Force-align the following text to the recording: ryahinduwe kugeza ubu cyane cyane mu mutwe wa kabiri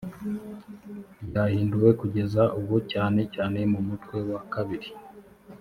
ryahinduwe 1.27 1.89
kugeza 2.01 2.41
ubu 2.59 2.75
cyane 2.91 3.21
cyane 3.33 3.59
mu 3.71 3.79
mutwe 3.87 4.17
wa 4.29 4.41
kabiri 4.53 4.89